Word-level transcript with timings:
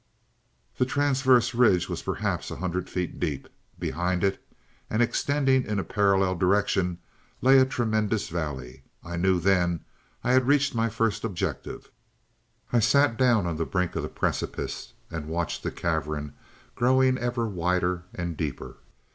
"This 0.79 0.87
transverse 0.91 1.53
ridge 1.53 1.87
was 1.87 2.01
perhaps 2.01 2.49
a 2.49 2.55
hundred 2.55 2.89
feet 2.89 3.19
deep. 3.19 3.47
Behind 3.77 4.23
it 4.23 4.43
and 4.89 4.99
extending 4.99 5.63
in 5.63 5.77
a 5.77 5.83
parallel 5.83 6.33
direction 6.37 6.97
lay 7.39 7.59
a 7.59 7.67
tremendous 7.67 8.27
valley. 8.27 8.81
I 9.03 9.15
knew 9.17 9.39
then 9.39 9.81
I 10.23 10.31
had 10.33 10.47
reached 10.47 10.73
my 10.73 10.89
first 10.89 11.23
objective. 11.23 11.91
"I 12.73 12.79
sat 12.79 13.15
down 13.15 13.45
upon 13.45 13.57
the 13.57 13.65
brink 13.65 13.95
of 13.95 14.01
the 14.01 14.09
precipice 14.09 14.93
and 15.11 15.27
watched 15.27 15.61
the 15.61 15.69
cavern 15.69 16.33
growing 16.73 17.19
ever 17.19 17.45
wider 17.47 18.05
and 18.11 18.35
deeper. 18.35 18.77